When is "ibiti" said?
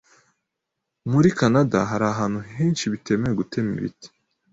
3.79-4.07